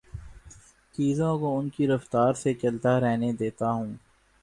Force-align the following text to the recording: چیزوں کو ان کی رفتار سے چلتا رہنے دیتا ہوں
چیزوں 0.95 1.37
کو 1.39 1.57
ان 1.59 1.69
کی 1.69 1.87
رفتار 1.87 2.33
سے 2.33 2.53
چلتا 2.53 2.99
رہنے 2.99 3.31
دیتا 3.33 3.71
ہوں 3.71 3.93